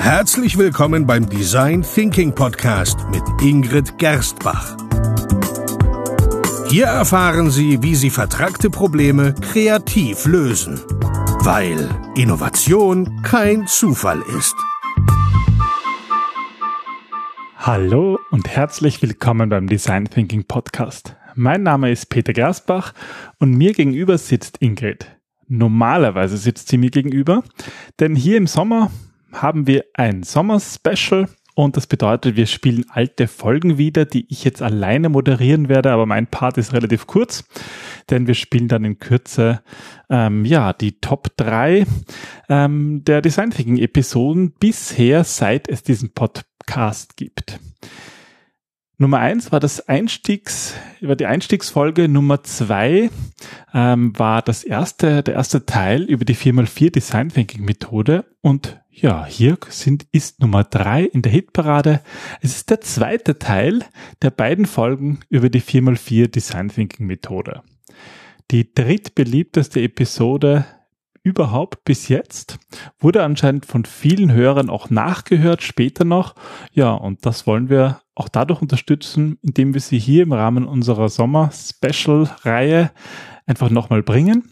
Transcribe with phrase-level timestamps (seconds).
[0.00, 4.74] Herzlich willkommen beim Design Thinking Podcast mit Ingrid Gerstbach.
[6.70, 10.80] Hier erfahren Sie, wie Sie vertragte Probleme kreativ lösen,
[11.40, 11.86] weil
[12.16, 14.56] Innovation kein Zufall ist.
[17.58, 21.14] Hallo und herzlich willkommen beim Design Thinking Podcast.
[21.34, 22.94] Mein Name ist Peter Gersbach
[23.38, 25.06] und mir gegenüber sitzt Ingrid.
[25.46, 27.44] Normalerweise sitzt sie mir gegenüber,
[28.00, 28.90] denn hier im Sommer
[29.32, 34.62] haben wir ein Sommer-Special und das bedeutet, wir spielen alte Folgen wieder, die ich jetzt
[34.62, 37.44] alleine moderieren werde, aber mein Part ist relativ kurz,
[38.08, 39.60] denn wir spielen dann in Kürze
[40.08, 41.84] ähm, ja die Top 3
[42.48, 47.58] ähm, der Design Thinking Episoden bisher, seit es diesen Podcast gibt.
[49.00, 52.06] Nummer eins war das Einstiegs, war die Einstiegsfolge.
[52.06, 53.08] Nummer zwei
[53.72, 58.26] ähm, war das erste, der erste Teil über die 4x4 Design Thinking Methode.
[58.42, 62.02] Und ja, hier sind, ist Nummer drei in der Hitparade.
[62.42, 63.86] Es ist der zweite Teil
[64.20, 67.62] der beiden Folgen über die 4x4 Design Thinking Methode.
[68.50, 70.66] Die drittbeliebteste Episode
[71.22, 72.58] überhaupt bis jetzt.
[72.98, 76.34] Wurde anscheinend von vielen Hörern auch nachgehört, später noch.
[76.74, 81.08] Ja, und das wollen wir auch dadurch unterstützen, indem wir sie hier im Rahmen unserer
[81.08, 82.90] Sommer-Special-Reihe
[83.46, 84.44] einfach nochmal bringen.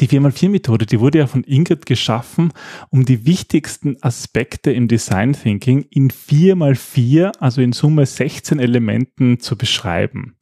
[0.00, 2.52] Die 4x4-Methode, die wurde ja von Ingrid geschaffen,
[2.90, 9.56] um die wichtigsten Aspekte im Design Thinking in 4x4, also in Summe 16 Elementen zu
[9.56, 10.36] beschreiben.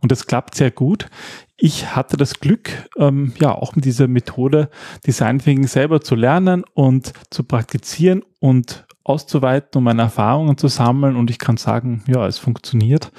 [0.00, 1.08] Und das klappt sehr gut.
[1.56, 4.70] Ich hatte das Glück, ähm, ja, auch mit dieser Methode
[5.06, 11.16] Design Thinking selber zu lernen und zu praktizieren und auszuweiten, um meine Erfahrungen zu sammeln.
[11.16, 13.12] Und ich kann sagen, ja, es funktioniert.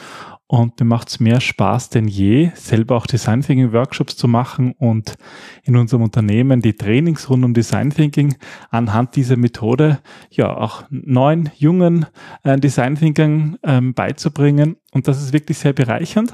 [0.49, 4.73] Und mir macht es mehr Spaß denn je, selber auch Design Thinking Workshops zu machen
[4.77, 5.17] und
[5.63, 8.35] in unserem Unternehmen die Trainings rund um Design Thinking
[8.69, 9.99] anhand dieser Methode
[10.29, 12.05] ja auch neuen, jungen
[12.43, 14.77] äh, Design Thinkern ähm, beizubringen.
[14.93, 16.33] Und das ist wirklich sehr bereichernd.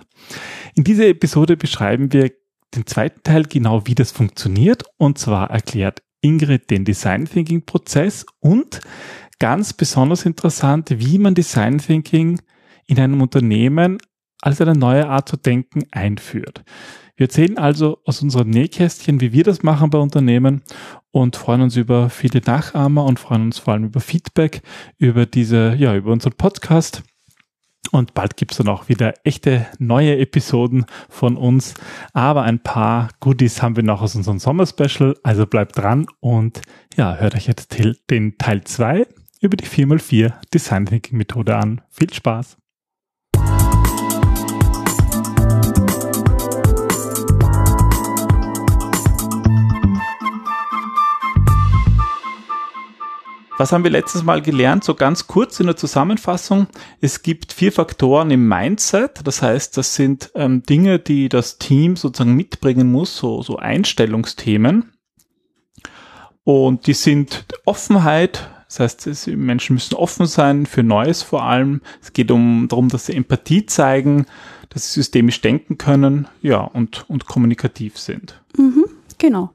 [0.76, 2.32] In dieser Episode beschreiben wir
[2.76, 4.84] den zweiten Teil genau, wie das funktioniert.
[4.98, 8.80] Und zwar erklärt Ingrid den Design Thinking Prozess und
[9.44, 12.40] ganz besonders interessant, wie man Design Thinking
[12.86, 13.98] in einem Unternehmen
[14.42, 16.64] als eine neue Art zu denken einführt.
[17.18, 20.62] Wir erzählen also aus unserem Nähkästchen, wie wir das machen bei Unternehmen
[21.12, 24.62] und freuen uns über viele Nachahmer und freuen uns vor allem über Feedback,
[24.98, 27.04] über diese, ja, über unseren Podcast.
[27.92, 31.74] Und bald gibt's dann auch wieder echte neue Episoden von uns.
[32.14, 35.18] Aber ein paar Goodies haben wir noch aus unserem Sommer-Special.
[35.22, 36.62] Also bleibt dran und
[36.96, 37.76] ja, hört euch jetzt
[38.10, 39.06] den Teil 2
[39.44, 41.82] über die 4x4 Design Thinking Methode an.
[41.90, 42.58] Viel Spaß!
[53.58, 54.84] Was haben wir letztes Mal gelernt?
[54.84, 56.68] So ganz kurz in der Zusammenfassung.
[57.02, 59.22] Es gibt vier Faktoren im Mindset.
[59.26, 64.94] Das heißt, das sind ähm, Dinge, die das Team sozusagen mitbringen muss, so, so Einstellungsthemen.
[66.44, 68.50] Und die sind Offenheit.
[68.76, 71.82] Das heißt, Menschen müssen offen sein für Neues vor allem.
[72.02, 74.26] Es geht um, darum, dass sie Empathie zeigen,
[74.70, 78.42] dass sie systemisch denken können, ja, und, und kommunikativ sind.
[78.58, 78.86] Mhm,
[79.20, 79.52] genau.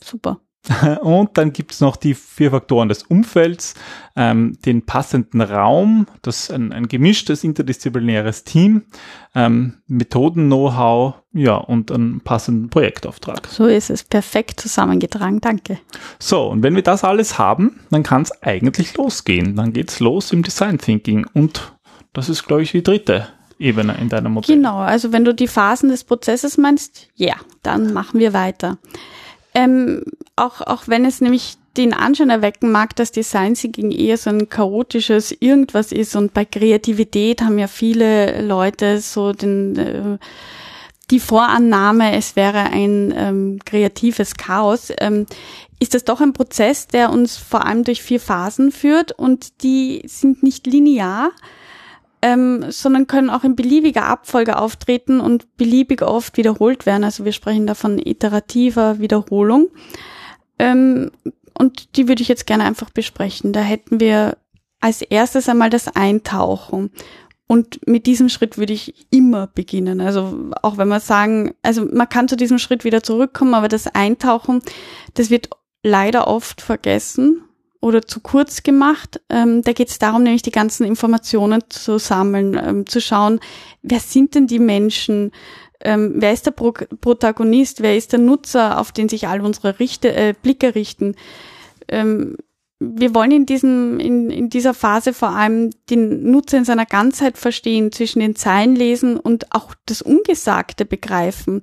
[0.00, 0.40] Super.
[1.02, 3.74] Und dann gibt es noch die vier Faktoren des Umfelds,
[4.14, 8.82] ähm, den passenden Raum, das ein, ein gemischtes interdisziplinäres Team,
[9.34, 13.48] ähm, Methoden-Know-how, ja, und einen passenden Projektauftrag.
[13.48, 15.78] So ist es, perfekt zusammengetragen, danke.
[16.20, 19.56] So, und wenn wir das alles haben, dann kann es eigentlich losgehen.
[19.56, 21.72] Dann geht's los im Design Thinking und
[22.12, 24.56] das ist, glaube ich, die dritte Ebene in deiner Modell.
[24.56, 28.78] Genau, also wenn du die Phasen des Prozesses meinst, ja, dann machen wir weiter.
[29.54, 30.04] Ähm,
[30.36, 34.48] auch, auch wenn es nämlich den Anschein erwecken mag, dass Design Thinking eher so ein
[34.48, 40.18] chaotisches Irgendwas ist und bei Kreativität haben ja viele Leute so den, äh,
[41.10, 45.26] die Vorannahme, es wäre ein ähm, kreatives Chaos, ähm,
[45.78, 50.02] ist das doch ein Prozess, der uns vor allem durch vier Phasen führt und die
[50.06, 51.30] sind nicht linear,
[52.22, 57.02] ähm, sondern können auch in beliebiger Abfolge auftreten und beliebig oft wiederholt werden.
[57.02, 59.68] Also wir sprechen da von iterativer Wiederholung.
[60.58, 61.10] Ähm,
[61.52, 63.52] und die würde ich jetzt gerne einfach besprechen.
[63.52, 64.38] Da hätten wir
[64.80, 66.90] als erstes einmal das Eintauchen.
[67.48, 70.00] Und mit diesem Schritt würde ich immer beginnen.
[70.00, 73.88] Also auch wenn wir sagen, also man kann zu diesem Schritt wieder zurückkommen, aber das
[73.88, 74.62] Eintauchen,
[75.14, 75.50] das wird
[75.82, 77.42] leider oft vergessen
[77.82, 79.20] oder zu kurz gemacht.
[79.28, 83.40] Ähm, da geht es darum, nämlich die ganzen Informationen zu sammeln, ähm, zu schauen,
[83.82, 85.32] wer sind denn die Menschen,
[85.80, 89.80] ähm, wer ist der Pro Protagonist, wer ist der Nutzer, auf den sich all unsere
[89.80, 91.16] Richte, äh, Blicke richten.
[91.88, 92.36] Ähm,
[92.78, 97.36] wir wollen in diesem, in, in dieser Phase vor allem den Nutzer in seiner Ganzheit
[97.36, 101.62] verstehen, zwischen den Zeilen lesen und auch das Ungesagte begreifen.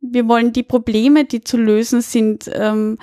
[0.00, 2.98] Wir wollen die Probleme, die zu lösen sind, ähm,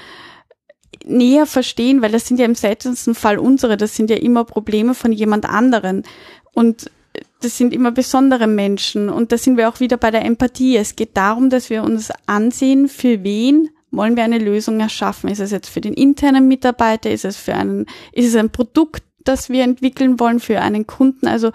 [1.05, 4.93] näher verstehen, weil das sind ja im seltensten Fall unsere, das sind ja immer Probleme
[4.93, 6.03] von jemand anderen.
[6.53, 6.89] Und
[7.41, 9.09] das sind immer besondere Menschen.
[9.09, 10.77] Und da sind wir auch wieder bei der Empathie.
[10.77, 15.29] Es geht darum, dass wir uns ansehen, für wen wollen wir eine Lösung erschaffen?
[15.29, 17.11] Ist es jetzt für den internen Mitarbeiter?
[17.11, 21.27] Ist es für einen, ist es ein Produkt, das wir entwickeln wollen für einen Kunden?
[21.27, 21.51] Also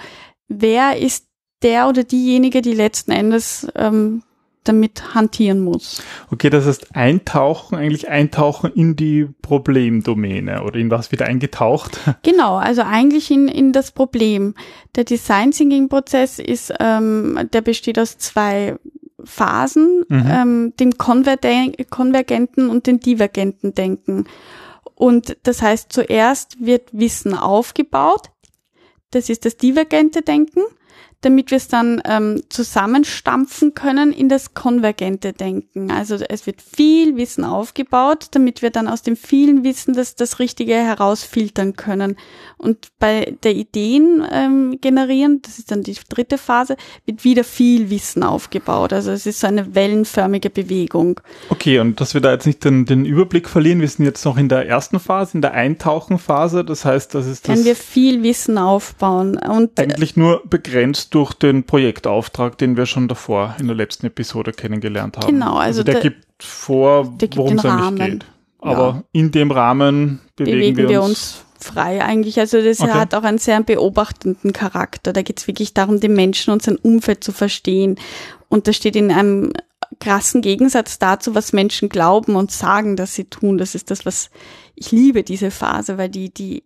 [0.47, 1.27] wer ist
[1.62, 4.23] der oder diejenige, die letzten Endes ähm,
[4.69, 6.03] damit hantieren muss.
[6.31, 11.99] Okay, das heißt eintauchen, eigentlich eintauchen in die Problemdomäne oder in was wird eingetaucht?
[12.23, 14.55] Genau, also eigentlich in, in das Problem.
[14.97, 18.76] Der Design Thinking Prozess ist, ähm, der besteht aus zwei
[19.25, 20.26] Phasen, mhm.
[20.31, 24.26] ähm, dem konvergenten und dem divergenten Denken.
[24.94, 28.31] Und das heißt, zuerst wird Wissen aufgebaut.
[29.11, 30.61] Das ist das divergente Denken
[31.20, 35.91] damit wir es dann ähm, zusammenstampfen können in das konvergente Denken.
[35.91, 40.38] Also es wird viel Wissen aufgebaut, damit wir dann aus dem vielen Wissen das, das
[40.38, 42.17] Richtige herausfiltern können.
[42.56, 47.91] Und bei der Ideen ähm, generieren, das ist dann die dritte Phase, wird wieder viel
[47.91, 48.93] Wissen aufgebaut.
[48.93, 51.21] Also es ist so eine wellenförmige Bewegung.
[51.49, 54.37] Okay, und dass wir da jetzt nicht den, den Überblick verlieren, wir sind jetzt noch
[54.37, 56.64] in der ersten Phase, in der Eintauchenphase.
[56.64, 57.55] Das heißt, das ist das.
[57.55, 63.08] Können wir viel Wissen aufbauen und eigentlich nur begrenzt durch den Projektauftrag, den wir schon
[63.08, 65.26] davor in der letzten Episode kennengelernt haben.
[65.26, 68.25] Genau, also, also der, der, gibt vor, worum es eigentlich geht.
[68.60, 69.02] Aber ja.
[69.12, 72.38] in dem Rahmen bewegen, bewegen wir, uns, wir uns frei eigentlich.
[72.38, 72.93] Also das okay.
[72.93, 75.12] hat auch einen sehr beobachtenden Charakter.
[75.12, 77.96] Da geht es wirklich darum, den Menschen und sein Umfeld zu verstehen.
[78.49, 79.52] Und das steht in einem
[80.00, 83.58] krassen Gegensatz dazu, was Menschen glauben und sagen, dass sie tun.
[83.58, 84.31] Das ist das, was
[84.75, 86.64] ich liebe, diese Phase, weil die, die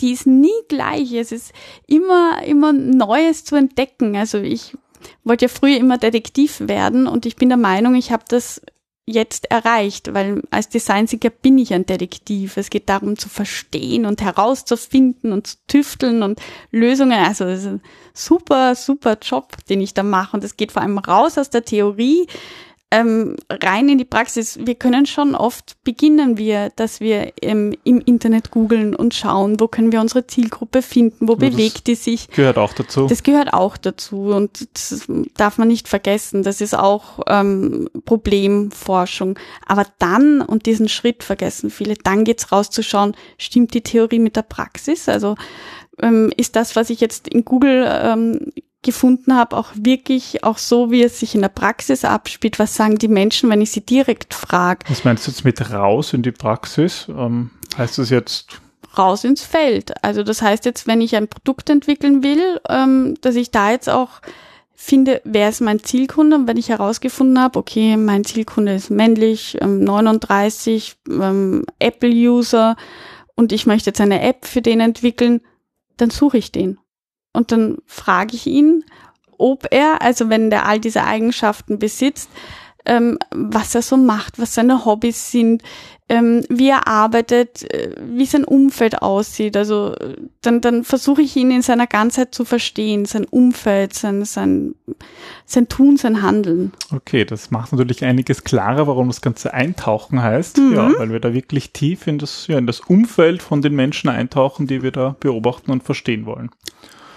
[0.00, 1.12] die ist nie gleich.
[1.12, 1.52] Es ist
[1.86, 4.16] immer, immer Neues zu entdecken.
[4.16, 4.76] Also ich
[5.24, 8.60] wollte ja früher immer Detektiv werden und ich bin der Meinung, ich habe das
[9.08, 12.56] jetzt erreicht, weil als Designsinger bin ich ein Detektiv.
[12.56, 16.40] Es geht darum zu verstehen und herauszufinden und zu tüfteln und
[16.72, 17.24] Lösungen.
[17.24, 17.82] Also das ist ein
[18.12, 20.36] super, super Job, den ich da mache.
[20.36, 22.26] Und es geht vor allem raus aus der Theorie,
[22.96, 28.00] ähm, rein in die Praxis, wir können schon oft beginnen wir, dass wir ähm, im
[28.00, 32.28] Internet googeln und schauen, wo können wir unsere Zielgruppe finden, wo ja, bewegt die sich.
[32.30, 33.06] Gehört auch dazu.
[33.06, 35.06] Das gehört auch dazu und das
[35.36, 36.42] darf man nicht vergessen.
[36.42, 39.38] Das ist auch ähm, Problemforschung.
[39.66, 44.42] Aber dann, und diesen Schritt vergessen viele, dann geht's rauszuschauen, stimmt die Theorie mit der
[44.42, 45.06] Praxis?
[45.08, 45.34] Also
[46.00, 48.52] ähm, ist das, was ich jetzt in Google ähm,
[48.86, 52.58] gefunden habe, auch wirklich auch so, wie es sich in der Praxis abspielt.
[52.58, 54.86] Was sagen die Menschen, wenn ich sie direkt frage?
[54.88, 57.06] Was meinst du jetzt mit raus in die Praxis?
[57.08, 58.60] Ähm, heißt das jetzt
[58.96, 59.92] raus ins Feld?
[60.02, 63.90] Also das heißt jetzt, wenn ich ein Produkt entwickeln will, ähm, dass ich da jetzt
[63.90, 64.20] auch
[64.72, 66.36] finde, wer ist mein Zielkunde?
[66.36, 72.76] Und wenn ich herausgefunden habe, okay, mein Zielkunde ist männlich, ähm, 39, ähm, Apple-User
[73.34, 75.40] und ich möchte jetzt eine App für den entwickeln,
[75.96, 76.78] dann suche ich den
[77.36, 78.84] und dann frage ich ihn,
[79.38, 82.30] ob er, also wenn der all diese Eigenschaften besitzt,
[82.86, 85.62] ähm, was er so macht, was seine Hobbys sind,
[86.08, 89.56] ähm, wie er arbeitet, äh, wie sein Umfeld aussieht.
[89.56, 89.94] Also
[90.40, 94.76] dann, dann versuche ich ihn in seiner Ganzheit zu verstehen, sein Umfeld, sein, sein,
[95.44, 96.72] sein Tun, sein Handeln.
[96.94, 100.58] Okay, das macht natürlich einiges klarer, warum das Ganze Eintauchen heißt.
[100.58, 100.74] Mhm.
[100.74, 104.08] Ja, weil wir da wirklich tief in das, ja, in das Umfeld von den Menschen
[104.08, 106.50] eintauchen, die wir da beobachten und verstehen wollen.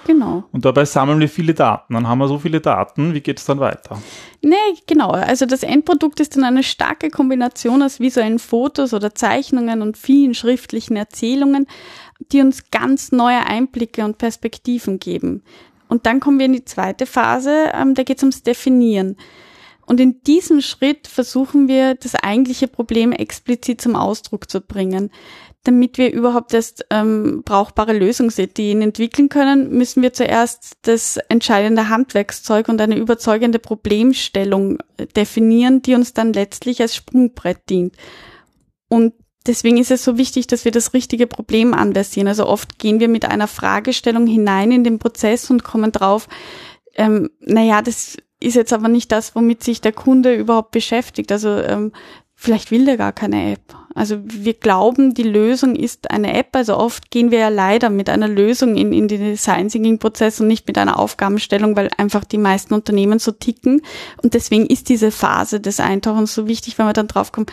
[0.06, 0.44] Genau.
[0.52, 1.94] Und dabei sammeln wir viele Daten.
[1.94, 3.14] Dann haben wir so viele Daten.
[3.14, 4.02] Wie geht es dann weiter?
[4.42, 4.56] Nee,
[4.88, 5.10] genau.
[5.10, 10.34] Also das Endprodukt ist dann eine starke Kombination aus visuellen Fotos oder Zeichnungen und vielen
[10.34, 11.68] schriftlichen Erzählungen,
[12.32, 15.44] die uns ganz neue Einblicke und Perspektiven geben.
[15.88, 19.18] Und dann kommen wir in die zweite Phase, ähm, da geht es ums Definieren.
[19.86, 25.10] Und in diesem Schritt versuchen wir, das eigentliche Problem explizit zum Ausdruck zu bringen
[25.64, 32.70] damit wir überhaupt erst ähm, brauchbare Lösungsideen entwickeln können, müssen wir zuerst das entscheidende Handwerkszeug
[32.70, 37.96] und eine überzeugende Problemstellung äh, definieren, die uns dann letztlich als Sprungbrett dient.
[38.88, 39.14] Und
[39.46, 42.30] deswegen ist es so wichtig, dass wir das richtige Problem anversieren.
[42.30, 46.30] Also oft gehen wir mit einer Fragestellung hinein in den Prozess und kommen drauf,
[46.96, 51.32] ähm, naja, das ist jetzt aber nicht das, womit sich der Kunde überhaupt beschäftigt.
[51.32, 51.92] Also ähm,
[52.42, 53.76] vielleicht will der gar keine App.
[53.94, 56.56] Also wir glauben, die Lösung ist eine App.
[56.56, 60.40] Also oft gehen wir ja leider mit einer Lösung in, in den Design Thinking Prozess
[60.40, 63.82] und nicht mit einer Aufgabenstellung, weil einfach die meisten Unternehmen so ticken.
[64.24, 67.48] Und deswegen ist diese Phase des Eintauchens so wichtig, wenn wir dann draufkommen,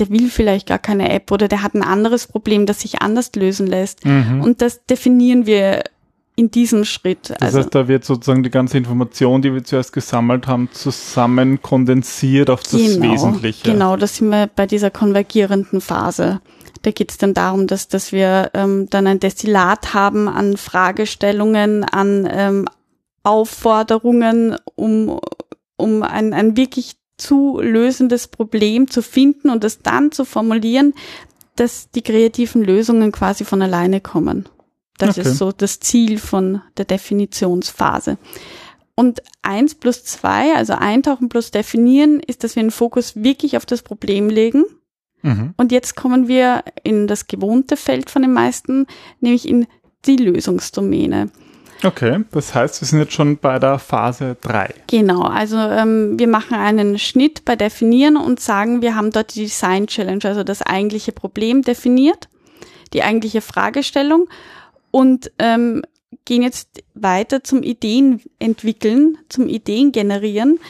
[0.00, 3.30] der will vielleicht gar keine App oder der hat ein anderes Problem, das sich anders
[3.36, 4.04] lösen lässt.
[4.04, 4.40] Mhm.
[4.42, 5.84] Und das definieren wir
[6.36, 7.30] in diesem Schritt.
[7.30, 11.62] Das Also, heißt, da wird sozusagen die ganze Information, die wir zuerst gesammelt haben, zusammen
[11.62, 13.70] kondensiert auf das Wesentliche.
[13.70, 16.40] Genau, da sind wir bei dieser konvergierenden Phase.
[16.82, 21.84] Da geht es dann darum, dass, dass wir ähm, dann ein Destillat haben an Fragestellungen,
[21.84, 22.68] an ähm,
[23.22, 25.18] Aufforderungen, um,
[25.76, 30.94] um ein, ein wirklich zu lösendes Problem zu finden und es dann zu formulieren,
[31.56, 34.48] dass die kreativen Lösungen quasi von alleine kommen.
[34.98, 35.28] Das Okay.
[35.28, 38.16] ist so das Ziel von der Definitionsphase.
[38.96, 43.66] Und eins plus zwei, also eintauchen plus definieren, ist, dass wir den Fokus wirklich auf
[43.66, 44.64] das Problem legen.
[45.22, 45.54] Mhm.
[45.56, 48.86] Und jetzt kommen wir in das gewohnte Feld von den meisten,
[49.20, 49.66] nämlich in
[50.04, 51.30] die Lösungsdomäne.
[51.82, 54.74] Okay, das heißt, wir sind jetzt schon bei der Phase 3.
[54.86, 59.42] Genau, also ähm, wir machen einen Schnitt bei Definieren und sagen, wir haben dort die
[59.44, 62.28] Design Challenge, also das eigentliche Problem definiert,
[62.92, 64.28] die eigentliche Fragestellung
[64.94, 65.82] und ähm,
[66.24, 70.60] gehen jetzt weiter zum Ideen entwickeln, zum Ideen generieren.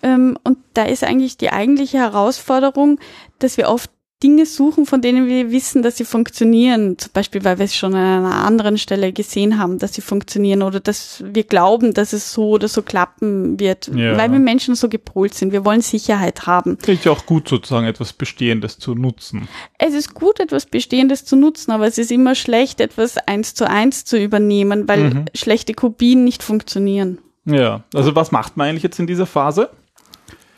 [0.00, 3.00] Ähm, und da ist eigentlich die eigentliche Herausforderung,
[3.40, 3.90] dass wir oft
[4.22, 6.98] Dinge suchen, von denen wir wissen, dass sie funktionieren.
[6.98, 10.62] Zum Beispiel, weil wir es schon an einer anderen Stelle gesehen haben, dass sie funktionieren
[10.62, 13.88] oder dass wir glauben, dass es so oder so klappen wird.
[13.94, 14.16] Ja.
[14.18, 15.52] Weil wir Menschen so gepolt sind.
[15.52, 16.78] Wir wollen Sicherheit haben.
[16.84, 19.46] Ist ja auch gut, sozusagen etwas Bestehendes zu nutzen.
[19.78, 23.68] Es ist gut, etwas Bestehendes zu nutzen, aber es ist immer schlecht, etwas eins zu
[23.70, 25.24] eins zu übernehmen, weil Mhm.
[25.34, 27.18] schlechte Kopien nicht funktionieren.
[27.44, 29.70] Ja, also was macht man eigentlich jetzt in dieser Phase?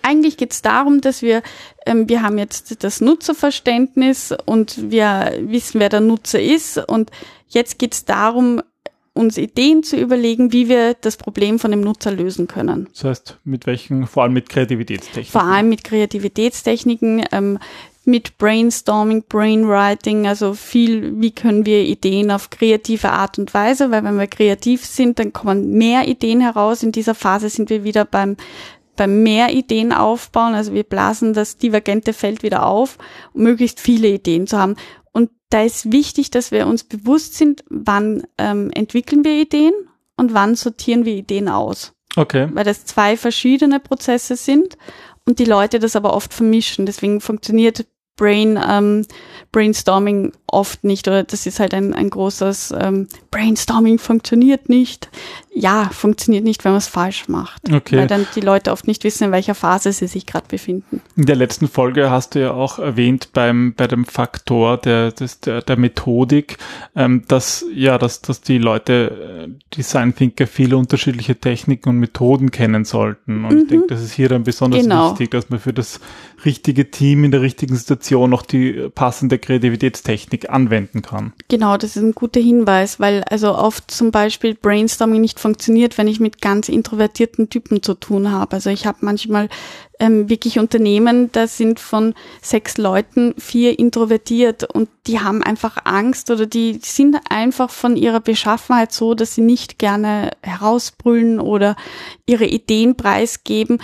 [0.02, 1.42] Eigentlich geht es darum, dass wir,
[1.87, 6.78] ähm, wir haben jetzt das Nutzerverständnis und wir wissen, wer der Nutzer ist.
[6.78, 7.11] Und
[7.49, 8.62] jetzt geht es darum,
[9.12, 12.88] uns Ideen zu überlegen, wie wir das Problem von dem Nutzer lösen können.
[12.92, 15.30] Das heißt, mit welchen, vor allem mit Kreativitätstechniken.
[15.30, 17.59] Vor allem mit Kreativitätstechniken, ähm,
[18.04, 24.04] mit Brainstorming, Brainwriting, also viel, wie können wir Ideen auf kreative Art und Weise, weil
[24.04, 26.83] wenn wir kreativ sind, dann kommen mehr Ideen heraus.
[26.83, 28.37] In dieser Phase sind wir wieder beim
[29.00, 32.99] beim mehr Ideen aufbauen, also wir blasen das divergente Feld wieder auf,
[33.33, 34.76] um möglichst viele Ideen zu haben.
[35.12, 39.73] Und da ist wichtig, dass wir uns bewusst sind, wann ähm, entwickeln wir Ideen
[40.19, 42.49] und wann sortieren wir Ideen aus Okay.
[42.52, 44.76] weil das zwei verschiedene Prozesse sind
[45.25, 46.85] und die Leute das aber oft vermischen.
[46.85, 49.07] Deswegen funktioniert Brain, ähm,
[49.50, 55.09] Brainstorming oft nicht oder das ist halt ein, ein großes ähm, Brainstorming funktioniert nicht.
[55.52, 57.73] Ja, funktioniert nicht, wenn man es falsch macht.
[57.73, 57.97] Okay.
[57.99, 61.02] Weil dann die Leute oft nicht wissen, in welcher Phase sie sich gerade befinden.
[61.16, 65.40] In der letzten Folge hast du ja auch erwähnt beim, bei dem Faktor der, des,
[65.40, 66.59] der, der Methodik,
[66.95, 72.50] ähm, dass, ja, dass, dass die Leute, äh, Design Thinker viele unterschiedliche Techniken und Methoden
[72.52, 73.45] kennen sollten.
[73.45, 75.11] Und ich denke, das ist hier dann besonders Genau.
[75.11, 76.00] wichtig, dass man für das
[76.45, 81.33] richtige Team in der richtigen Situation noch die passende Kreativitätstechnik anwenden kann.
[81.49, 86.06] Genau, das ist ein guter Hinweis, weil also oft zum Beispiel Brainstorming nicht funktioniert, wenn
[86.06, 88.56] ich mit ganz introvertierten Typen zu tun habe.
[88.56, 89.49] Also ich habe manchmal
[89.99, 96.30] ähm, wirklich Unternehmen, da sind von sechs Leuten vier introvertiert und die haben einfach Angst
[96.30, 101.76] oder die sind einfach von ihrer Beschaffenheit so, dass sie nicht gerne herausbrüllen oder
[102.26, 103.78] ihre Ideen preisgeben.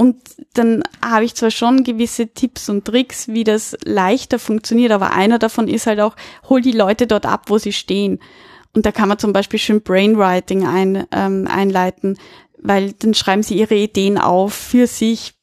[0.00, 0.16] Und
[0.54, 5.40] dann habe ich zwar schon gewisse Tipps und Tricks, wie das leichter funktioniert, aber einer
[5.40, 6.14] davon ist halt auch,
[6.48, 8.20] hol die Leute dort ab, wo sie stehen.
[8.74, 12.18] Und da kann man zum Beispiel schön Brainwriting ein, ähm, einleiten,
[12.60, 15.34] weil dann schreiben sie ihre Ideen auf für sich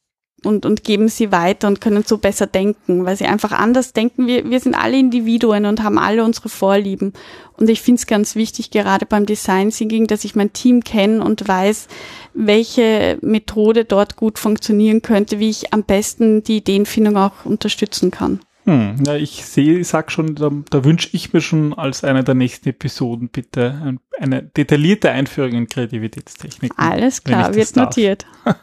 [0.46, 4.28] und, und geben sie weiter und können so besser denken, weil sie einfach anders denken.
[4.28, 7.14] Wir, wir sind alle Individuen und haben alle unsere Vorlieben.
[7.58, 11.24] Und ich finde es ganz wichtig, gerade beim Design Thinking, dass ich mein Team kenne
[11.24, 11.88] und weiß,
[12.34, 18.40] welche Methode dort gut funktionieren könnte, wie ich am besten die Ideenfindung auch unterstützen kann.
[18.66, 22.24] Hm, ja, ich sehe, ich sag schon, da, da wünsche ich mir schon als eine
[22.24, 26.78] der nächsten Episoden bitte ein, eine detaillierte Einführung in Kreativitätstechniken.
[26.78, 28.26] Alles klar, wird notiert.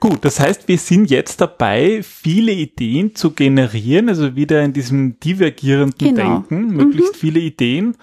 [0.00, 5.18] Gut, das heißt, wir sind jetzt dabei, viele Ideen zu generieren, also wieder in diesem
[5.18, 6.44] divergierenden Genau.
[6.46, 7.96] Denken, möglichst viele Ideen.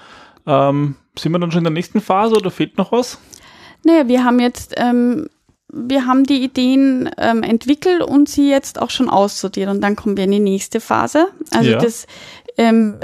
[0.46, 3.20] Ähm, sind wir dann schon in der nächsten Phase oder fehlt noch was?
[3.84, 5.28] Naja, wir haben jetzt, ähm,
[5.76, 10.16] wir haben die Ideen ähm, entwickelt und sie jetzt auch schon aussortiert und dann kommen
[10.16, 11.28] wir in die nächste Phase.
[11.52, 11.78] Also Ja.
[11.80, 12.08] das,
[12.58, 12.96] ähm,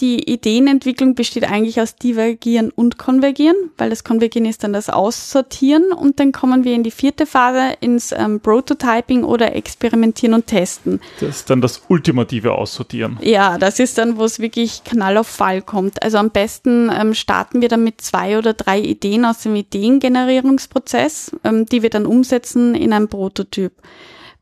[0.00, 5.90] die Ideenentwicklung besteht eigentlich aus Divergieren und Konvergieren, weil das Konvergieren ist dann das Aussortieren
[5.90, 11.00] und dann kommen wir in die vierte Phase ins ähm, Prototyping oder Experimentieren und Testen.
[11.20, 13.18] Das ist dann das ultimative Aussortieren.
[13.22, 16.02] Ja, das ist dann, wo es wirklich Knall auf Fall kommt.
[16.02, 21.32] Also am besten ähm, starten wir dann mit zwei oder drei Ideen aus dem Ideengenerierungsprozess,
[21.42, 23.72] ähm, die wir dann umsetzen in einem Prototyp.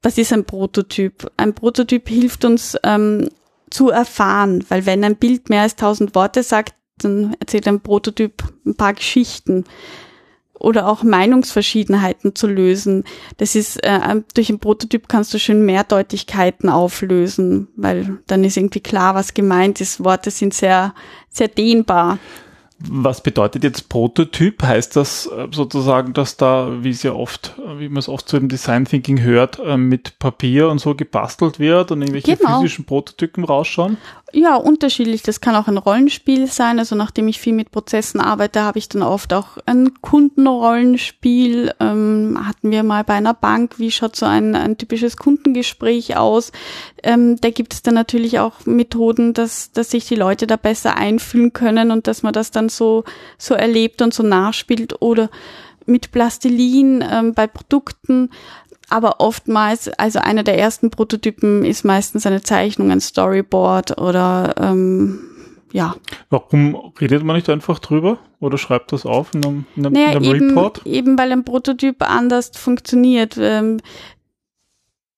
[0.02, 1.30] was ist ein Prototyp?
[1.36, 3.28] Ein Prototyp hilft uns ähm,
[3.74, 8.44] zu erfahren, weil wenn ein Bild mehr als tausend Worte sagt, dann erzählt ein Prototyp
[8.64, 9.64] ein paar Geschichten
[10.52, 13.02] oder auch Meinungsverschiedenheiten zu lösen.
[13.38, 13.98] Das ist äh,
[14.34, 19.80] durch ein Prototyp kannst du schön Mehrdeutigkeiten auflösen, weil dann ist irgendwie klar, was gemeint
[19.80, 20.04] ist.
[20.04, 20.94] Worte sind sehr
[21.28, 22.20] sehr dehnbar.
[22.78, 24.62] Was bedeutet jetzt Prototyp?
[24.62, 28.28] Heißt das äh, sozusagen, dass da, wie es ja oft, äh, wie man es oft
[28.28, 32.58] so im Design Thinking hört, äh, mit Papier und so gebastelt wird und irgendwelche genau.
[32.58, 33.96] physischen Prototypen rausschauen?
[34.36, 35.22] Ja, unterschiedlich.
[35.22, 36.80] Das kann auch ein Rollenspiel sein.
[36.80, 41.72] Also nachdem ich viel mit Prozessen arbeite, habe ich dann oft auch ein Kundenrollenspiel.
[41.78, 46.50] Ähm, hatten wir mal bei einer Bank, wie schaut so ein, ein typisches Kundengespräch aus?
[47.04, 50.96] Ähm, da gibt es dann natürlich auch Methoden, dass, dass sich die Leute da besser
[50.96, 53.04] einfühlen können und dass man das dann so,
[53.38, 55.30] so erlebt und so nachspielt oder
[55.86, 58.30] mit Plastilin ähm, bei Produkten
[58.88, 65.20] aber oftmals, also einer der ersten Prototypen ist meistens eine Zeichnung, ein Storyboard oder ähm,
[65.74, 65.96] ja.
[66.30, 70.10] Warum redet man nicht einfach drüber oder schreibt das auf in einem, in einem, naja,
[70.12, 70.86] in einem eben, Report?
[70.86, 73.36] Eben weil ein Prototyp anders funktioniert.
[73.40, 73.80] Ähm,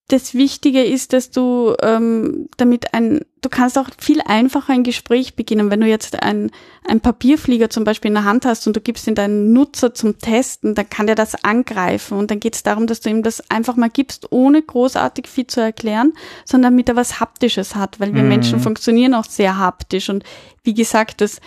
[0.09, 5.35] das Wichtige ist, dass du ähm, damit ein, du kannst auch viel einfacher ein Gespräch
[5.35, 6.53] beginnen, wenn du jetzt ein,
[6.87, 10.19] ein Papierflieger zum Beispiel in der Hand hast und du gibst ihn deinen Nutzer zum
[10.19, 13.51] Testen, dann kann der das angreifen und dann geht es darum, dass du ihm das
[13.51, 16.13] einfach mal gibst, ohne großartig viel zu erklären,
[16.45, 18.29] sondern damit er was Haptisches hat, weil wir mhm.
[18.29, 20.23] Menschen funktionieren auch sehr haptisch und
[20.63, 21.41] wie gesagt, das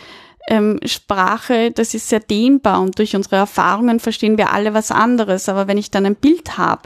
[0.49, 5.47] ähm, Sprache, das ist sehr dehnbar und durch unsere Erfahrungen verstehen wir alle was anderes.
[5.47, 6.81] Aber wenn ich dann ein Bild habe,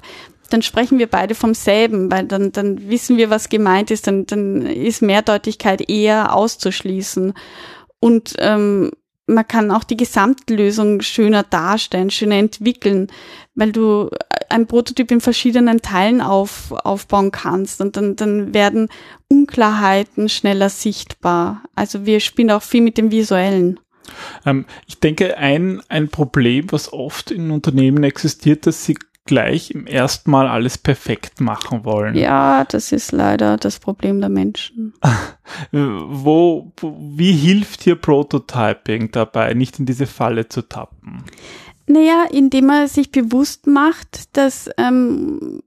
[0.54, 4.26] dann sprechen wir beide vom selben, weil dann, dann wissen wir, was gemeint ist, dann,
[4.28, 7.34] dann ist Mehrdeutigkeit eher auszuschließen.
[8.00, 8.92] Und ähm,
[9.26, 13.08] man kann auch die Gesamtlösung schöner darstellen, schöner entwickeln,
[13.56, 14.10] weil du
[14.50, 18.90] ein Prototyp in verschiedenen Teilen auf, aufbauen kannst und dann, dann werden
[19.30, 21.64] Unklarheiten schneller sichtbar.
[21.74, 23.80] Also wir spielen auch viel mit dem Visuellen.
[24.46, 29.88] Ähm, ich denke, ein, ein Problem, was oft in Unternehmen existiert, dass sie gleich im
[29.88, 32.16] ersten Mal alles perfekt machen wollen.
[32.16, 34.94] Ja, das ist leider das Problem der Menschen.
[35.72, 41.24] wo, wie hilft hier Prototyping dabei, nicht in diese Falle zu tappen?
[41.88, 45.62] Naja, indem man sich bewusst macht, dass, ähm,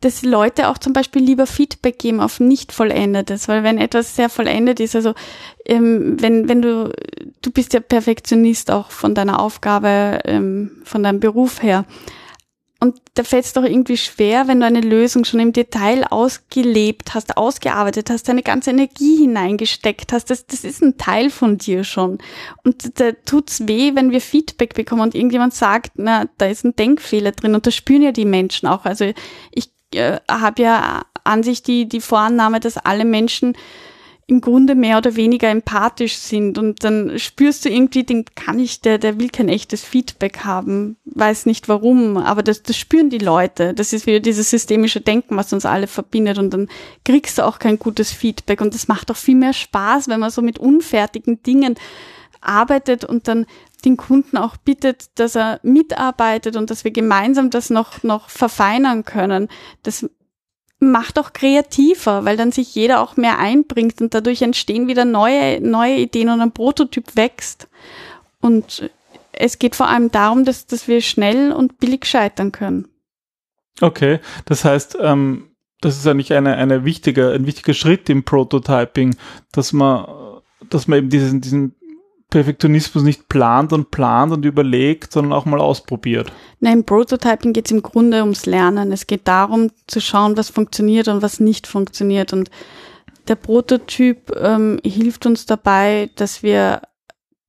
[0.00, 4.28] dass Leute auch zum Beispiel lieber Feedback geben auf nicht vollendetes, weil wenn etwas sehr
[4.28, 5.14] vollendet ist, also
[5.64, 6.92] ähm, wenn, wenn du,
[7.42, 11.84] du bist ja Perfektionist auch von deiner Aufgabe, ähm, von deinem Beruf her,
[12.78, 17.14] und da fällt es doch irgendwie schwer, wenn du eine Lösung schon im Detail ausgelebt
[17.14, 20.28] hast, ausgearbeitet hast, deine ganze Energie hineingesteckt hast.
[20.28, 22.18] Das, das ist ein Teil von dir schon.
[22.64, 26.76] Und da tut's weh, wenn wir Feedback bekommen und irgendjemand sagt, na, da ist ein
[26.76, 27.54] Denkfehler drin.
[27.54, 28.84] Und das spüren ja die Menschen auch.
[28.84, 29.10] Also
[29.52, 33.56] ich äh, habe ja an sich die, die Vorannahme, dass alle Menschen
[34.28, 38.80] im Grunde mehr oder weniger empathisch sind und dann spürst du irgendwie, den kann ich,
[38.80, 43.18] der, der will kein echtes Feedback haben, weiß nicht warum, aber das, das spüren die
[43.18, 43.72] Leute.
[43.72, 46.68] Das ist wieder dieses systemische Denken, was uns alle verbindet und dann
[47.04, 50.30] kriegst du auch kein gutes Feedback und das macht auch viel mehr Spaß, wenn man
[50.30, 51.76] so mit unfertigen Dingen
[52.40, 53.46] arbeitet und dann
[53.84, 59.04] den Kunden auch bittet, dass er mitarbeitet und dass wir gemeinsam das noch, noch verfeinern
[59.04, 59.48] können.
[59.84, 60.08] Das
[60.78, 65.60] macht auch kreativer, weil dann sich jeder auch mehr einbringt und dadurch entstehen wieder neue,
[65.60, 67.68] neue Ideen und ein Prototyp wächst.
[68.40, 68.90] Und
[69.32, 72.88] es geht vor allem darum, dass, dass wir schnell und billig scheitern können.
[73.80, 79.16] Okay, das heißt, ähm, das ist eigentlich eine, eine wichtige, ein wichtiger Schritt im Prototyping,
[79.52, 80.06] dass man,
[80.70, 81.74] dass man eben diesen, diesen
[82.30, 86.32] Perfektionismus nicht plant und plant und überlegt, sondern auch mal ausprobiert.
[86.60, 88.92] Nein, im Prototyping geht es im Grunde ums Lernen.
[88.92, 92.32] Es geht darum zu schauen, was funktioniert und was nicht funktioniert.
[92.32, 92.50] Und
[93.28, 96.82] der Prototyp ähm, hilft uns dabei, dass wir,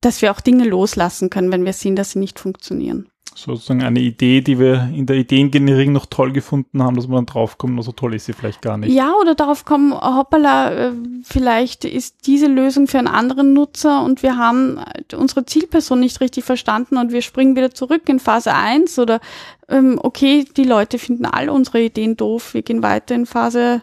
[0.00, 3.07] dass wir auch Dinge loslassen können, wenn wir sehen, dass sie nicht funktionieren
[3.38, 7.26] sozusagen eine Idee, die wir in der Ideengenerierung noch toll gefunden haben, dass man dann
[7.26, 8.92] draufkommt, so toll ist sie vielleicht gar nicht.
[8.92, 14.22] Ja, oder darauf kommen, hoppala, äh, vielleicht ist diese Lösung für einen anderen Nutzer und
[14.22, 14.80] wir haben
[15.14, 19.20] unsere Zielperson nicht richtig verstanden und wir springen wieder zurück in Phase 1 oder
[19.68, 23.82] ähm, okay, die Leute finden all unsere Ideen doof, wir gehen weiter in Phase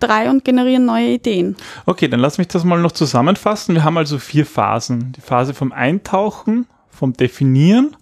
[0.00, 1.56] 3 und generieren neue Ideen.
[1.86, 3.74] Okay, dann lass mich das mal noch zusammenfassen.
[3.74, 5.12] Wir haben also vier Phasen.
[5.12, 7.96] Die Phase vom Eintauchen, vom Definieren,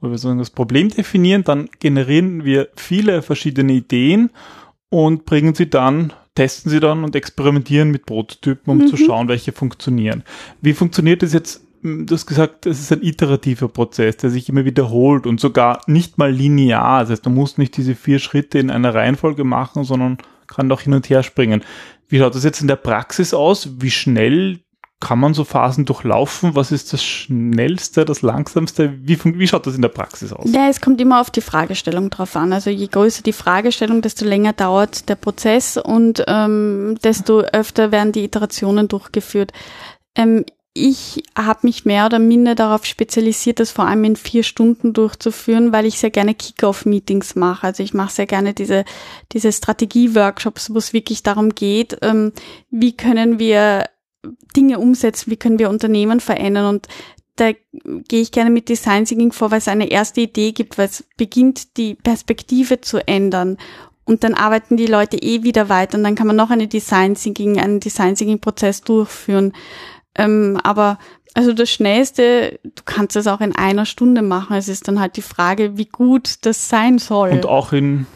[0.00, 4.30] wo wir sozusagen das Problem definieren, dann generieren wir viele verschiedene Ideen
[4.88, 8.86] und bringen sie dann, testen sie dann und experimentieren mit Prototypen, um mhm.
[8.88, 10.24] zu schauen, welche funktionieren.
[10.60, 14.64] Wie funktioniert es jetzt du hast gesagt, es ist ein iterativer Prozess, der sich immer
[14.64, 17.00] wiederholt und sogar nicht mal linear.
[17.00, 20.82] Das heißt, du musst nicht diese vier Schritte in einer Reihenfolge machen, sondern kann doch
[20.82, 21.62] hin und her springen.
[22.08, 23.80] Wie schaut das jetzt in der Praxis aus?
[23.80, 24.60] Wie schnell
[25.00, 26.54] kann man so Phasen durchlaufen?
[26.54, 28.92] Was ist das schnellste, das langsamste?
[29.00, 30.50] Wie, wie schaut das in der Praxis aus?
[30.52, 32.52] Ja, es kommt immer auf die Fragestellung drauf an.
[32.52, 38.12] Also je größer die Fragestellung, desto länger dauert der Prozess und ähm, desto öfter werden
[38.12, 39.52] die Iterationen durchgeführt.
[40.14, 44.92] Ähm, ich habe mich mehr oder minder darauf spezialisiert, das vor allem in vier Stunden
[44.92, 47.66] durchzuführen, weil ich sehr gerne Kick-Off-Meetings mache.
[47.66, 48.84] Also ich mache sehr gerne diese,
[49.32, 52.32] diese Strategie-Workshops, wo es wirklich darum geht, ähm,
[52.70, 53.86] wie können wir
[54.56, 56.88] Dinge umsetzen, wie können wir Unternehmen verändern und
[57.36, 60.86] da gehe ich gerne mit Design Thinking vor, weil es eine erste Idee gibt, weil
[60.86, 63.56] es beginnt, die Perspektive zu ändern.
[64.04, 67.14] Und dann arbeiten die Leute eh wieder weiter und dann kann man noch eine Design
[67.14, 69.54] Thinking, einen Design Thinking Prozess durchführen.
[70.16, 70.98] Ähm, aber
[71.32, 74.56] also das Schnellste, du kannst das auch in einer Stunde machen.
[74.56, 77.30] Es ist dann halt die Frage, wie gut das sein soll.
[77.30, 78.06] Und auch in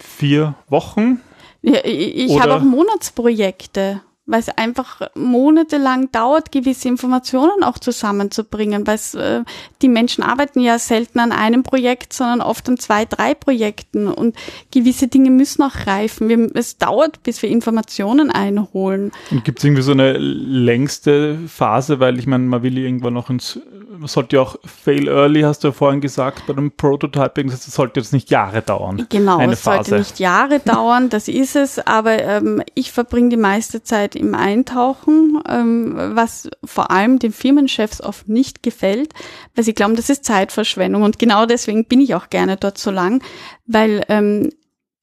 [0.00, 1.20] vier Wochen?
[1.60, 4.00] Ja, ich ich habe auch Monatsprojekte
[4.32, 9.42] weil es einfach monatelang dauert, gewisse Informationen auch zusammenzubringen, weil es, äh,
[9.82, 14.34] die Menschen arbeiten ja selten an einem Projekt, sondern oft an zwei, drei Projekten und
[14.72, 16.30] gewisse Dinge müssen auch reifen.
[16.30, 19.12] Wir, es dauert, bis wir Informationen einholen.
[19.30, 23.28] Und gibt es irgendwie so eine längste Phase, weil ich meine, man will irgendwann noch
[23.28, 27.50] ins, man sollte ja auch fail early, hast du ja vorhin gesagt, bei dem Prototyping,
[27.50, 29.06] das sollte jetzt nicht Jahre dauern.
[29.10, 29.90] Genau, es Phase.
[29.90, 34.34] sollte nicht Jahre dauern, das ist es, aber ähm, ich verbringe die meiste Zeit Im
[34.34, 39.12] Eintauchen, ähm, was vor allem den Firmenchefs oft nicht gefällt,
[39.54, 41.02] weil sie glauben, das ist Zeitverschwendung.
[41.02, 43.22] Und genau deswegen bin ich auch gerne dort so lang,
[43.66, 44.50] weil ähm,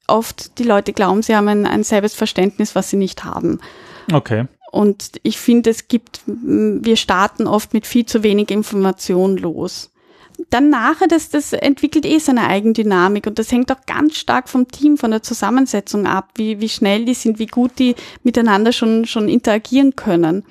[0.08, 3.60] oft die Leute glauben, sie haben ein, ein selbes Verständnis, was sie nicht haben.
[4.12, 4.48] Okay.
[4.72, 9.92] Und ich finde, es gibt, wir starten oft mit viel zu wenig Information los
[10.50, 14.68] dann nachher, das, das entwickelt eh seine Eigendynamik und das hängt auch ganz stark vom
[14.68, 19.06] Team, von der Zusammensetzung ab, wie, wie schnell die sind, wie gut die miteinander schon,
[19.06, 20.44] schon interagieren können.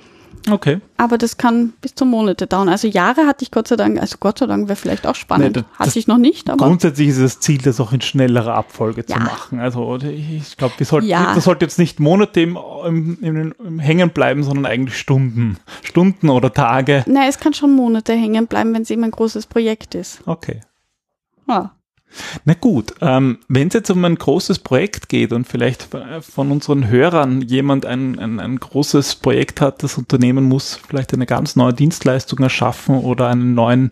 [0.51, 0.81] Okay.
[0.97, 2.69] Aber das kann bis zu Monate dauern.
[2.69, 5.57] Also Jahre hatte ich Gott sei Dank, also Gott sei Dank wäre vielleicht auch spannend.
[5.57, 6.67] Nee, das, hatte ich noch nicht, aber.
[6.67, 9.17] Grundsätzlich ist das Ziel, das auch in schnellerer Abfolge ja.
[9.17, 9.61] zu machen.
[9.61, 11.35] Also ich glaube, wir sollten, ja.
[11.35, 15.59] das sollte jetzt nicht Monate im, im, im, im, hängen bleiben, sondern eigentlich Stunden.
[15.83, 17.05] Stunden oder Tage.
[17.07, 20.21] Nein, es kann schon Monate hängen bleiben, wenn es eben ein großes Projekt ist.
[20.27, 20.61] Okay.
[21.49, 21.73] Ja.
[22.45, 25.89] Na gut, ähm, wenn es jetzt um ein großes Projekt geht und vielleicht
[26.21, 31.27] von unseren Hörern jemand ein, ein, ein großes Projekt hat, das Unternehmen muss vielleicht eine
[31.27, 33.91] ganz neue Dienstleistung erschaffen oder ein neuen,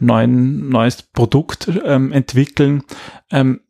[0.00, 2.84] neuen, neues Produkt ähm, entwickeln,
[3.30, 3.60] ähm,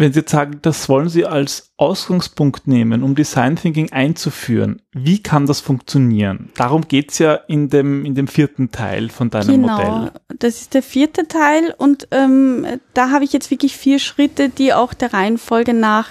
[0.00, 5.22] wenn Sie jetzt sagen, das wollen Sie als Ausgangspunkt nehmen, um Design Thinking einzuführen, wie
[5.22, 6.50] kann das funktionieren?
[6.56, 10.12] Darum geht's ja in dem, in dem vierten Teil von deinem genau, Modell.
[10.38, 14.72] Das ist der vierte Teil und ähm, da habe ich jetzt wirklich vier Schritte, die
[14.72, 16.08] auch der Reihenfolge nach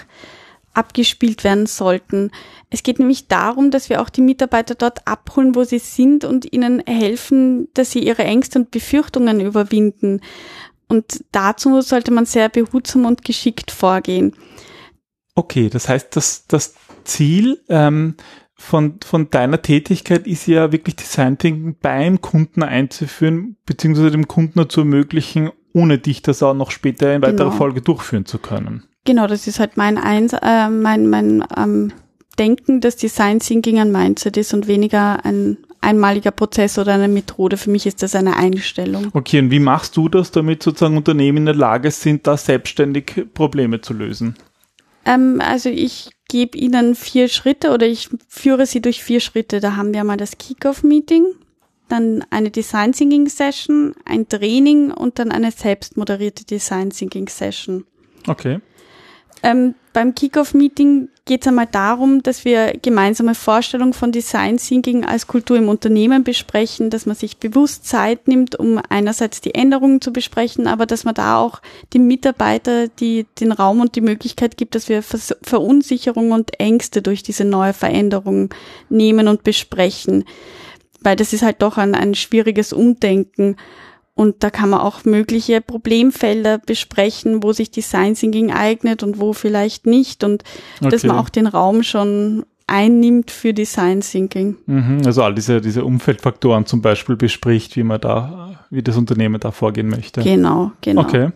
[0.73, 2.31] abgespielt werden sollten.
[2.69, 6.53] Es geht nämlich darum, dass wir auch die Mitarbeiter dort abholen, wo sie sind und
[6.53, 10.21] ihnen helfen, dass sie ihre Ängste und Befürchtungen überwinden.
[10.89, 14.33] Und dazu sollte man sehr behutsam und geschickt vorgehen.
[15.35, 16.73] Okay, das heißt, dass das
[17.05, 18.15] Ziel ähm,
[18.55, 24.67] von, von deiner Tätigkeit ist ja wirklich Design Thinking beim Kunden einzuführen, beziehungsweise dem Kunden
[24.69, 27.57] zu ermöglichen, ohne dich das auch noch später in weiterer genau.
[27.57, 28.83] Folge durchführen zu können.
[29.05, 31.93] Genau, das ist halt mein, Eins, äh, mein, mein ähm,
[32.37, 37.57] Denken, dass Design Thinking ein Mindset ist und weniger ein einmaliger Prozess oder eine Methode.
[37.57, 39.09] Für mich ist das eine Einstellung.
[39.13, 43.25] Okay, und wie machst du das, damit sozusagen Unternehmen in der Lage sind, da selbstständig
[43.33, 44.35] Probleme zu lösen?
[45.05, 49.59] Ähm, also ich gebe ihnen vier Schritte oder ich führe sie durch vier Schritte.
[49.59, 51.25] Da haben wir mal das Kickoff-Meeting,
[51.87, 57.85] dann eine Design Thinking Session, ein Training und dann eine selbstmoderierte Design Thinking Session.
[58.27, 58.59] Okay.
[59.41, 65.27] Ähm, beim Kickoff-Meeting geht es einmal darum, dass wir gemeinsame Vorstellungen von Design Thinking als
[65.27, 70.13] Kultur im Unternehmen besprechen, dass man sich bewusst Zeit nimmt, um einerseits die Änderungen zu
[70.13, 71.61] besprechen, aber dass man da auch
[71.93, 77.21] den Mitarbeiter die, den Raum und die Möglichkeit gibt, dass wir Verunsicherung und Ängste durch
[77.21, 78.53] diese neue Veränderung
[78.87, 80.23] nehmen und besprechen.
[81.01, 83.57] Weil das ist halt doch ein, ein schwieriges Umdenken.
[84.19, 89.31] Und da kann man auch mögliche Problemfelder besprechen, wo sich Design Thinking eignet und wo
[89.31, 90.25] vielleicht nicht.
[90.25, 90.43] Und
[90.81, 90.89] okay.
[90.89, 94.57] dass man auch den Raum schon einnimmt für Design Thinking.
[94.65, 99.39] Mhm, also all diese, diese Umfeldfaktoren zum Beispiel bespricht, wie man da, wie das Unternehmen
[99.39, 100.21] da vorgehen möchte.
[100.21, 101.03] Genau, genau.
[101.03, 101.29] Okay.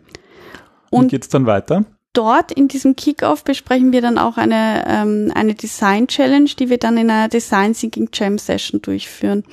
[0.89, 1.85] Und geht's dann weiter?
[2.11, 6.79] Dort in diesem Kickoff besprechen wir dann auch eine, ähm, eine Design Challenge, die wir
[6.79, 9.45] dann in einer Design Thinking Jam Session durchführen.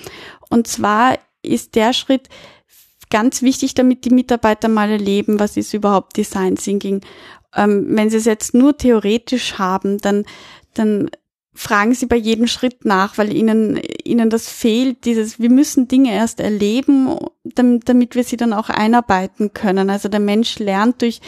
[0.49, 2.29] Und zwar ist der Schritt
[3.11, 7.03] ganz wichtig, damit die Mitarbeiter mal erleben, was ist überhaupt Design Thinking.
[7.55, 10.25] Ähm, wenn sie es jetzt nur theoretisch haben, dann,
[10.75, 11.11] dann
[11.53, 16.13] fragen sie bei jedem Schritt nach, weil ihnen, ihnen das fehlt, dieses, wir müssen Dinge
[16.13, 19.91] erst erleben, damit, damit wir sie dann auch einarbeiten können.
[19.91, 21.21] Also der Mensch lernt durch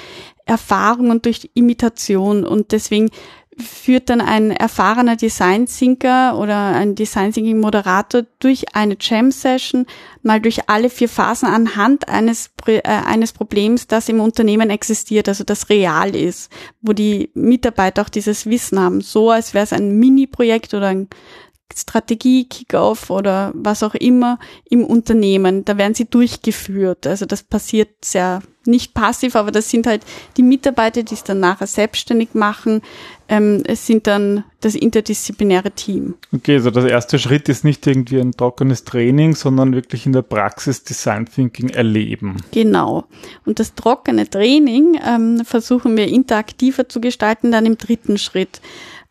[0.47, 3.11] Erfahrung und durch Imitation und deswegen
[3.59, 9.87] führt dann ein erfahrener Design Thinker oder ein Design Thinking Moderator durch eine Jam Session
[10.23, 15.45] mal durch alle vier Phasen anhand eines äh, eines Problems, das im Unternehmen existiert, also
[15.45, 19.99] das real ist, wo die Mitarbeiter auch dieses Wissen haben, so als wäre es ein
[19.99, 21.09] Mini-Projekt oder ein
[21.77, 25.65] Strategie, Kickoff oder was auch immer im Unternehmen.
[25.65, 27.07] Da werden sie durchgeführt.
[27.07, 30.03] Also das passiert sehr nicht passiv, aber das sind halt
[30.37, 32.83] die Mitarbeiter, die es dann nachher selbstständig machen.
[33.29, 36.15] Ähm, es sind dann das interdisziplinäre Team.
[36.33, 40.23] Okay, also der erste Schritt ist nicht irgendwie ein trockenes Training, sondern wirklich in der
[40.23, 42.37] Praxis Design Thinking erleben.
[42.53, 43.05] Genau.
[43.45, 48.61] Und das trockene Training ähm, versuchen wir interaktiver zu gestalten dann im dritten Schritt.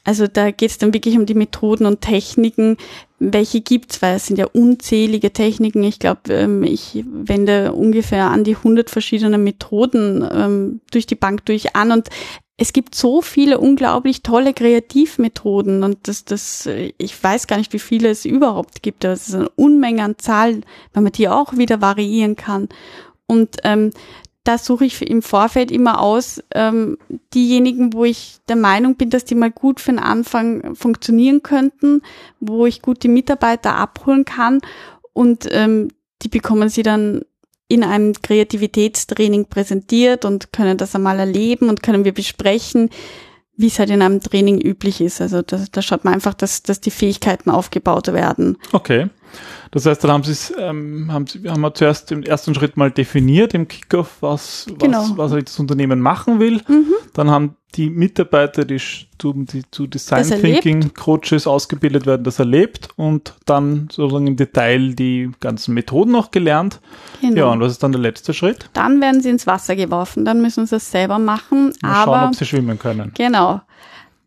[0.03, 2.77] Also da geht es dann wirklich um die Methoden und Techniken,
[3.19, 5.83] welche gibt's, weil es sind ja unzählige Techniken.
[5.83, 11.45] Ich glaube, ähm, ich wende ungefähr an die 100 verschiedene Methoden ähm, durch die Bank
[11.45, 12.09] durch an und
[12.57, 17.79] es gibt so viele unglaublich tolle Kreativmethoden und das, das, ich weiß gar nicht, wie
[17.79, 19.03] viele es überhaupt gibt.
[19.03, 22.69] Das ist eine Unmenge an Zahlen, weil man die auch wieder variieren kann.
[23.25, 23.89] Und ähm,
[24.43, 26.97] da suche ich im Vorfeld immer aus, ähm,
[27.33, 32.01] diejenigen, wo ich der Meinung bin, dass die mal gut für den Anfang funktionieren könnten,
[32.39, 34.61] wo ich gut die Mitarbeiter abholen kann
[35.13, 35.89] und ähm,
[36.23, 37.21] die bekommen sie dann
[37.67, 42.89] in einem Kreativitätstraining präsentiert und können das einmal erleben und können wir besprechen,
[43.55, 45.21] wie es halt in einem Training üblich ist.
[45.21, 48.57] Also da, da schaut man einfach, dass, dass die Fähigkeiten aufgebaut werden.
[48.73, 49.07] Okay.
[49.71, 52.91] Das heißt, dann haben Sie ähm, haben Sie, haben wir zuerst im ersten Schritt mal
[52.91, 55.05] definiert im Kickoff, was, genau.
[55.15, 56.61] was, was das Unternehmen machen will.
[56.67, 56.93] Mhm.
[57.13, 58.81] Dann haben die Mitarbeiter, die,
[59.23, 65.31] die zu Design Thinking Coaches ausgebildet werden, das erlebt und dann sozusagen im Detail die
[65.39, 66.81] ganzen Methoden noch gelernt.
[67.21, 67.37] Genau.
[67.37, 68.69] Ja, und was ist dann der letzte Schritt?
[68.73, 71.73] Dann werden sie ins Wasser geworfen, dann müssen sie es selber machen.
[71.81, 73.11] Mal aber, schauen, ob sie schwimmen können.
[73.15, 73.61] Genau.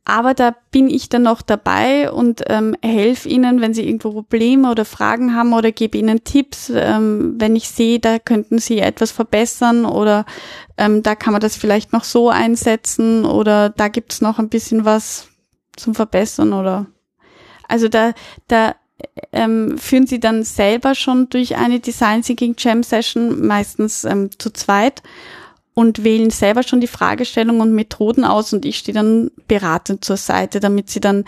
[0.07, 4.71] Aber da bin ich dann noch dabei und ähm, helfe ihnen, wenn sie irgendwo Probleme
[4.71, 9.13] oder Fragen haben oder gebe ihnen Tipps, ähm, wenn ich sehe, da könnten sie etwas
[9.13, 10.27] verbessern oder
[10.77, 14.85] ähm, da kann man das vielleicht noch so einsetzen oder da gibt's noch ein bisschen
[14.85, 15.29] was
[15.75, 16.87] zum Verbessern oder
[17.67, 18.13] also da,
[18.47, 18.75] da
[19.33, 24.51] ähm, führen sie dann selber schon durch eine Design Thinking Jam Session, meistens ähm, zu
[24.51, 25.03] zweit
[25.75, 30.17] und wählen selber schon die Fragestellung und Methoden aus und ich stehe dann beratend zur
[30.17, 31.25] Seite, damit sie dann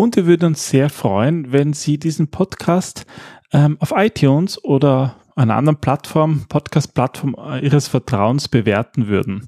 [0.00, 3.04] Und wir würden uns sehr freuen, wenn Sie diesen Podcast
[3.52, 9.44] ähm, auf iTunes oder einer anderen Plattform, Podcast-Plattform äh, Ihres Vertrauens bewerten würden.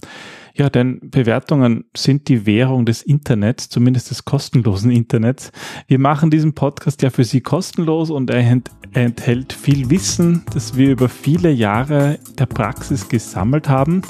[0.54, 5.52] Ja, denn Bewertungen sind die Währung des Internets, zumindest des kostenlosen Internets.
[5.86, 8.60] Wir machen diesen Podcast ja für Sie kostenlos und er
[8.92, 14.02] enthält viel Wissen, das wir über viele Jahre der Praxis gesammelt haben.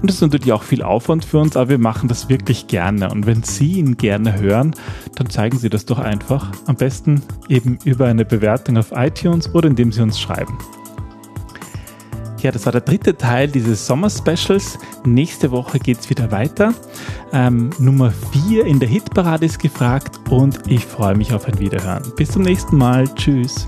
[0.00, 3.10] Und das ist natürlich auch viel Aufwand für uns, aber wir machen das wirklich gerne.
[3.10, 4.74] Und wenn Sie ihn gerne hören,
[5.16, 6.52] dann zeigen Sie das doch einfach.
[6.66, 10.58] Am besten eben über eine Bewertung auf iTunes oder indem Sie uns schreiben.
[12.40, 14.78] Ja, das war der dritte Teil dieses Sommer-Specials.
[15.04, 16.72] Nächste Woche geht es wieder weiter.
[17.32, 22.02] Ähm, Nummer 4 in der Hitparade ist gefragt und ich freue mich auf ein Wiederhören.
[22.16, 23.08] Bis zum nächsten Mal.
[23.14, 23.66] Tschüss.